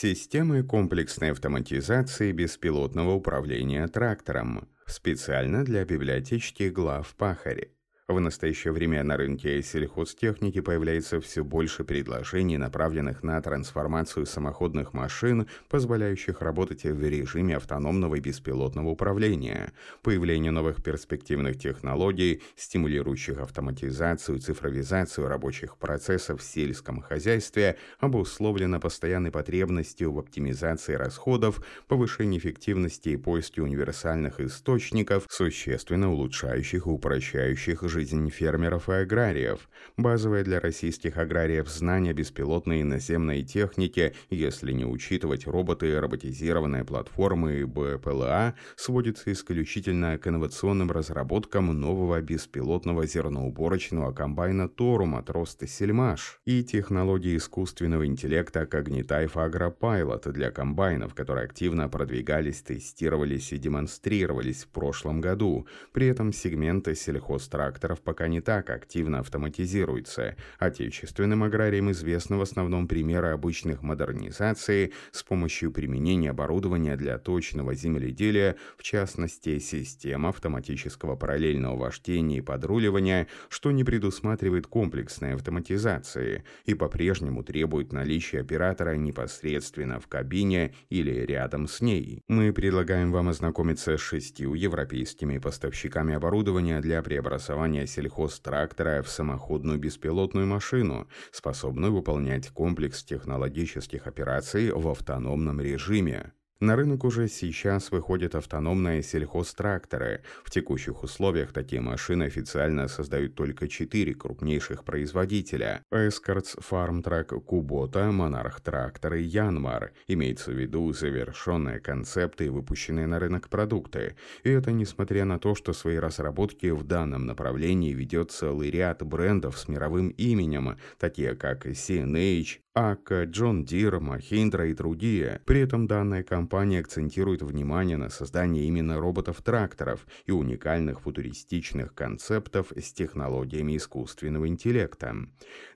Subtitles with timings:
[0.00, 4.68] Системы комплексной автоматизации беспилотного управления трактором.
[4.86, 7.72] Специально для библиотечки глав Пахари.
[8.08, 15.46] В настоящее время на рынке сельхозтехники появляется все больше предложений, направленных на трансформацию самоходных машин,
[15.68, 19.74] позволяющих работать в режиме автономного и беспилотного управления.
[20.00, 29.32] Появление новых перспективных технологий, стимулирующих автоматизацию и цифровизацию рабочих процессов в сельском хозяйстве, обусловлено постоянной
[29.32, 37.97] потребностью в оптимизации расходов, повышении эффективности и поиске универсальных источников, существенно улучшающих и упрощающих жизнь
[37.98, 39.68] жизнь фермеров и аграриев.
[39.96, 47.64] Базовое для российских аграриев знание беспилотной наземной техники, если не учитывать роботы, роботизированные платформы и
[47.64, 56.62] БПЛА, сводится исключительно к инновационным разработкам нового беспилотного зерноуборочного комбайна Торум от роста Сельмаш и
[56.62, 65.20] технологии искусственного интеллекта Cognitive AgroPilot для комбайнов, которые активно продвигались, тестировались и демонстрировались в прошлом
[65.20, 65.66] году.
[65.92, 70.36] При этом сегменты сельхозтрактора тракторов пока не так активно автоматизируется.
[70.58, 78.56] Отечественным аграриям известны в основном примеры обычных модернизаций с помощью применения оборудования для точного земледелия,
[78.76, 87.42] в частности, систем автоматического параллельного вождения и подруливания, что не предусматривает комплексной автоматизации и по-прежнему
[87.42, 92.22] требует наличия оператора непосредственно в кабине или рядом с ней.
[92.28, 99.78] Мы предлагаем вам ознакомиться с шестью европейскими поставщиками оборудования для преобразования превращения сельхозтрактора в самоходную
[99.78, 106.32] беспилотную машину, способную выполнять комплекс технологических операций в автономном режиме.
[106.60, 110.22] На рынок уже сейчас выходят автономные сельхозтракторы.
[110.42, 118.60] В текущих условиях такие машины официально создают только четыре крупнейших производителя– Escorts, Farmtrac, Kubota, Monarch
[118.60, 119.92] Tractor и Yanmar.
[120.08, 124.16] Имеется в виду завершенные концепты и выпущенные на рынок продукты.
[124.42, 129.60] И это несмотря на то, что свои разработки в данном направлении ведет целый ряд брендов
[129.60, 135.40] с мировым именем, такие как CNH, АК, John Deere, Mahindra и другие.
[135.46, 142.92] При этом данная компания акцентирует внимание на создании именно роботов-тракторов и уникальных футуристичных концептов с
[142.92, 145.16] технологиями искусственного интеллекта.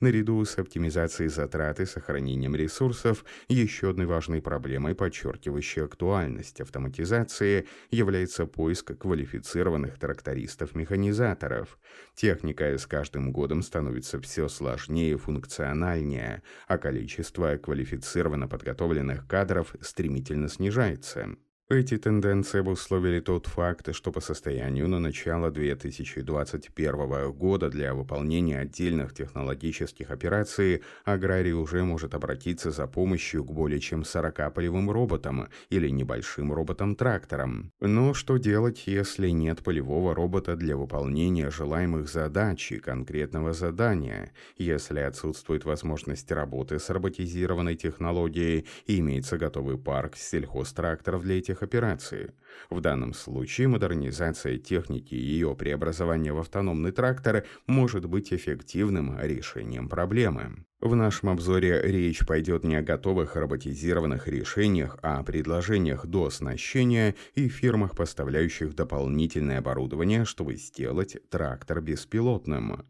[0.00, 8.44] Наряду с оптимизацией затрат и сохранением ресурсов, еще одной важной проблемой, подчеркивающей актуальность автоматизации, является
[8.44, 11.78] поиск квалифицированных трактористов-механизаторов.
[12.14, 20.48] Техника с каждым годом становится все сложнее и функциональнее, а количество квалифицированно подготовленных кадров стремительно
[20.48, 21.36] снижается.
[21.72, 29.14] Эти тенденции обусловили тот факт, что по состоянию на начало 2021 года для выполнения отдельных
[29.14, 35.88] технологических операций аграрий уже может обратиться за помощью к более чем 40 полевым роботам или
[35.90, 37.70] небольшим роботам-тракторам.
[37.80, 44.98] Но что делать, если нет полевого робота для выполнения желаемых задач и конкретного задания, если
[44.98, 52.32] отсутствует возможность работы с роботизированной технологией и имеется готовый парк сельхозтракторов для этих операции.
[52.68, 59.88] В данном случае модернизация техники и ее преобразование в автономный трактор может быть эффективным решением
[59.88, 60.64] проблемы.
[60.80, 67.14] В нашем обзоре речь пойдет не о готовых роботизированных решениях, а о предложениях до оснащения
[67.34, 72.86] и фирмах, поставляющих дополнительное оборудование, чтобы сделать трактор беспилотным.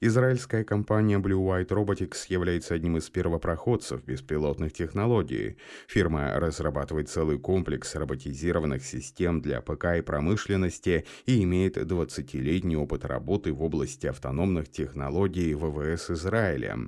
[0.00, 5.56] Израильская компания Blue White Robotics является одним из первопроходцев беспилотных технологий.
[5.88, 13.52] Фирма разрабатывает целый комплекс роботизированных систем для ПК и промышленности и имеет 20-летний опыт работы
[13.52, 16.78] в области автономных технологий ВВС Израиля.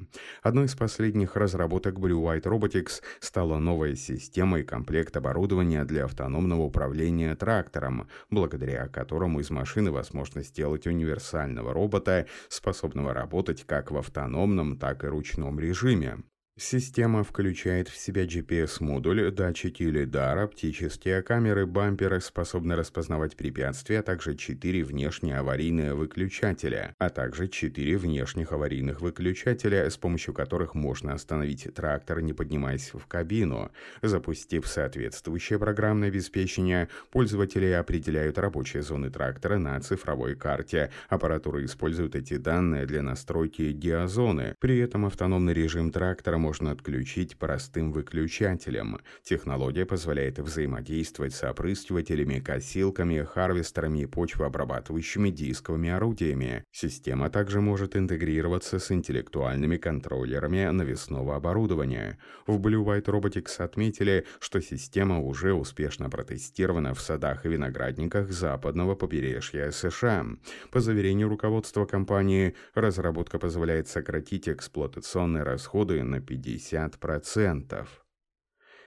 [0.42, 6.62] Одной из последних разработок Blue White Robotics стала новая система и комплект оборудования для автономного
[6.62, 13.96] управления трактором, благодаря которому из машины возможно сделать универсального робота, способного способного работать как в
[13.96, 16.22] автономном, так и ручном режиме.
[16.56, 24.36] Система включает в себя GPS-модуль, датчики лидар, оптические камеры, бамперы, способны распознавать препятствия, а также
[24.36, 31.74] 4 внешние аварийные выключателя, а также 4 внешних аварийных выключателя, с помощью которых можно остановить
[31.74, 33.72] трактор, не поднимаясь в кабину.
[34.00, 40.92] Запустив соответствующее программное обеспечение, пользователи определяют рабочие зоны трактора на цифровой карте.
[41.08, 44.54] Аппаратура использует эти данные для настройки геозоны.
[44.60, 48.98] При этом автономный режим трактора можно отключить простым выключателем.
[49.22, 56.64] Технология позволяет взаимодействовать с опрыскивателями, косилками, харвестерами и почвообрабатывающими дисковыми орудиями.
[56.70, 62.18] Система также может интегрироваться с интеллектуальными контроллерами навесного оборудования.
[62.46, 68.94] В Blue White Robotics отметили, что система уже успешно протестирована в садах и виноградниках западного
[68.96, 70.26] побережья США.
[70.70, 76.33] По заверению руководства компании, разработка позволяет сократить эксплуатационные расходы на 50%.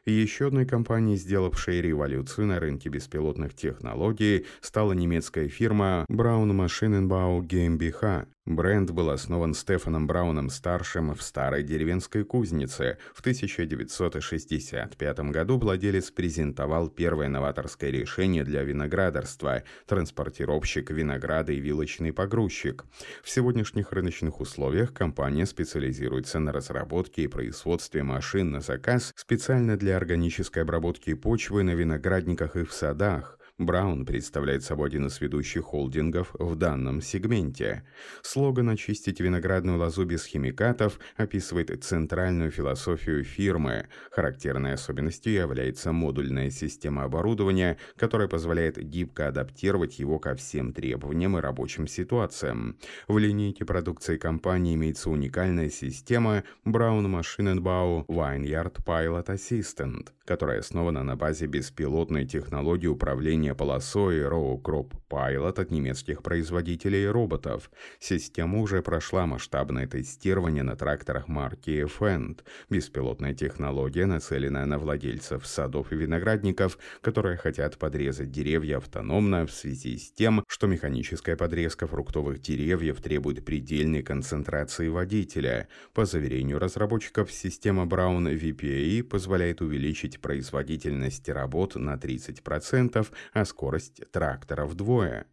[0.06, 8.28] Еще одной компанией, сделавшей революцию на рынке беспилотных технологий, стала немецкая фирма Braun Maschinenbau GmbH,
[8.48, 12.98] Бренд был основан Стефаном Брауном-старшим в старой деревенской кузнице.
[13.14, 22.86] В 1965 году владелец презентовал первое новаторское решение для виноградарства– транспортировщик винограда и вилочный погрузчик.
[23.22, 29.98] В сегодняшних рыночных условиях компания специализируется на разработке и производстве машин на заказ специально для
[29.98, 33.37] органической обработки почвы на виноградниках и в садах.
[33.60, 37.84] Браун представляет собой один из ведущих холдингов в данном сегменте.
[38.22, 43.88] Слоган «Очистить виноградную лозу без химикатов» описывает центральную философию фирмы.
[44.12, 51.42] Характерной особенностью является модульная система оборудования, которая позволяет гибко адаптировать его ко всем требованиям и
[51.42, 52.78] рабочим ситуациям.
[53.08, 61.16] В линейке продукции компании имеется уникальная система Brown Maschinenbau Vineyard Pilot Assistant, которая основана на
[61.16, 64.62] базе беспилотной технологии управления управления полосой Row
[65.10, 67.70] Pilot от немецких производителей роботов.
[68.00, 72.40] Система уже прошла масштабное тестирование на тракторах марки Fendt.
[72.70, 79.98] Беспилотная технология, нацеленная на владельцев садов и виноградников, которые хотят подрезать деревья автономно в связи
[79.98, 85.68] с тем, что механическая подрезка фруктовых деревьев требует предельной концентрации водителя.
[85.94, 93.08] По заверению разработчиков, система Brown VPA позволяет увеличить производительность работ на 30%,
[93.42, 95.28] а скорость трактора вдвое.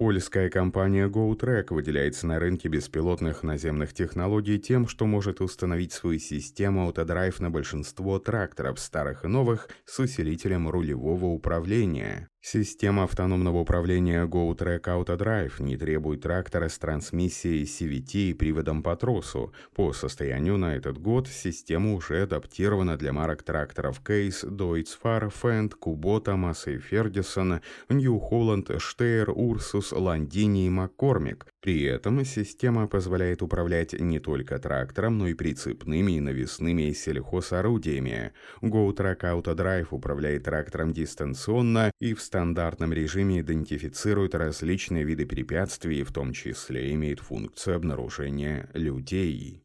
[0.00, 6.88] Польская компания GoTrack выделяется на рынке беспилотных наземных технологий тем, что может установить свою систему
[6.88, 12.30] автодрайв на большинство тракторов, старых и новых, с усилителем рулевого управления.
[12.42, 19.52] Система автономного управления GoTrack AutoDrive не требует трактора с трансмиссией CVT и приводом по тросу.
[19.74, 26.34] По состоянию на этот год система уже адаптирована для марок тракторов Case, Deutz-Fahr, Fendt, Kubota,
[26.34, 27.60] Massey Ferguson,
[27.90, 31.42] New Holland, Steyr, Ursus, Landini и McCormick.
[31.62, 38.32] При этом система позволяет управлять не только трактором, но и прицепными и навесными сельхозорудиями.
[38.62, 46.32] GoTrack AutoDrive управляет трактором дистанционно и в стандартном режиме идентифицирует различные виды препятствий, в том
[46.32, 49.62] числе имеет функцию обнаружения людей.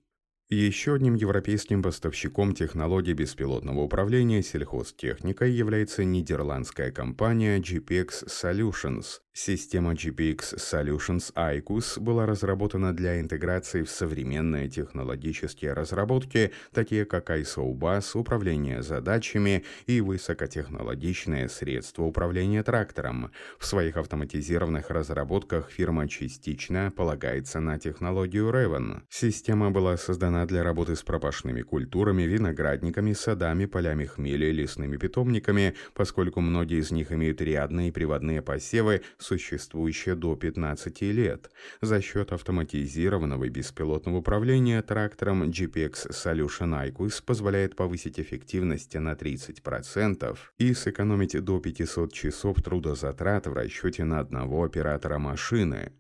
[0.49, 9.21] Еще одним европейским поставщиком технологий беспилотного управления сельхозтехникой является нидерландская компания GPX Solutions.
[9.37, 18.17] Система GPX Solutions ICUS была разработана для интеграции в современные технологические разработки, такие как ISO-BUS,
[18.17, 23.29] управление задачами и высокотехнологичные средства управления трактором.
[23.59, 29.01] В своих автоматизированных разработках фирма частично полагается на технологию Raven.
[29.09, 35.75] Система была создана для работы с пропашными культурами, виноградниками, садами, полями хмеля и лесными питомниками,
[35.93, 41.51] поскольку многие из них имеют рядные приводные посевы существующее до 15 лет.
[41.81, 50.73] За счет автоматизированного беспилотного управления трактором GPX Solution IQUS позволяет повысить эффективность на 30% и
[50.73, 55.91] сэкономить до 500 часов трудозатрат в расчете на одного оператора машины.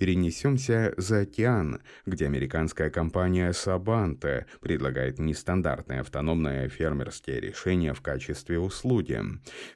[0.00, 9.20] Перенесемся за океан, где американская компания Sabante предлагает нестандартные автономные фермерские решения в качестве услуги.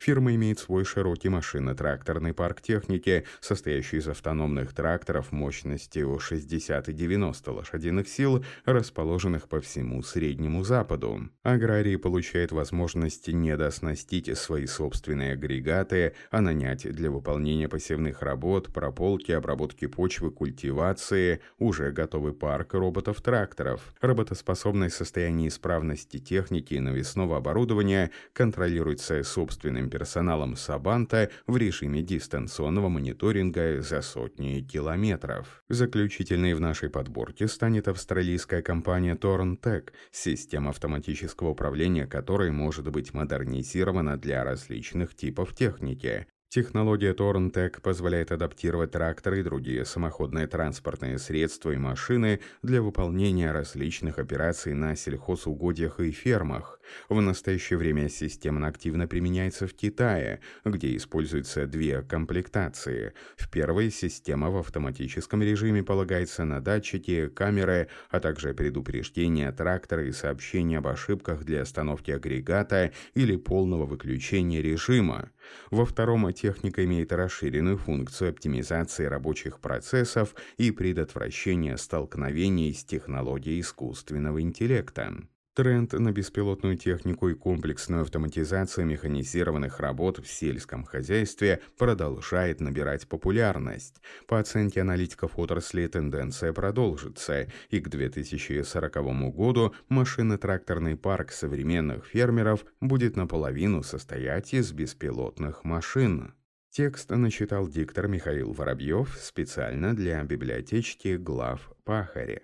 [0.01, 7.53] Фирма имеет свой широкий машино-тракторный парк техники, состоящий из автономных тракторов мощностью 60 и 90
[7.53, 11.29] лошадиных сил, расположенных по всему Среднему Западу.
[11.43, 19.31] Аграрии получают возможность не доснастить свои собственные агрегаты, а нанять для выполнения посевных работ, прополки,
[19.31, 23.95] обработки почвы почвы, культивации, уже готовый парк роботов-тракторов.
[24.01, 33.81] Работоспособное состояние исправности техники и навесного оборудования контролируется собственным персоналом Сабанта в режиме дистанционного мониторинга
[33.83, 35.65] за сотни километров.
[35.69, 44.17] Заключительной в нашей подборке станет австралийская компания Torntech, система автоматического управления которой может быть модернизирована
[44.17, 46.27] для различных типов техники.
[46.55, 54.21] Технология Торнтек позволяет адаптировать тракторы и другие самоходные транспортные средства и машины для выполнения различных
[54.21, 56.79] операций на сельхозугодьях и фермах.
[57.09, 63.15] В настоящее время система активно применяется в Китае, где используются две комплектации.
[63.37, 70.13] В первой система в автоматическом режиме полагается на датчики, камеры, а также предупреждение трактора и
[70.13, 75.31] сообщения об ошибках для остановки агрегата или полного выключения режима.
[75.71, 84.43] Во втором техника имеет расширенную функцию оптимизации рабочих процессов и предотвращения столкновений с технологией искусственного
[84.43, 85.15] интеллекта.
[85.55, 94.03] Тренд на беспилотную технику и комплексную автоматизацию механизированных работ в сельском хозяйстве продолжает набирать популярность.
[94.27, 103.15] По оценке аналитиков отрасли тенденция продолжится, и к 2040 году машино-тракторный парк современных фермеров будет
[103.15, 106.35] наполовину состоять из беспилотных машин.
[106.71, 112.43] Текст начитал диктор Михаил Воробьев специально для библиотечки глав Пахаре.